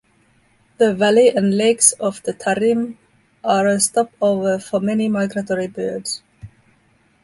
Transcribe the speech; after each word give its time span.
The 0.79 0.95
valley 0.95 1.29
and 1.29 1.55
lakes 1.55 1.91
of 1.91 2.23
the 2.23 2.33
Tarim 2.33 2.97
are 3.43 3.67
a 3.67 3.79
stopover 3.79 4.57
for 4.57 4.79
many 4.79 5.07
migratory 5.07 5.67
birds. 5.67 6.23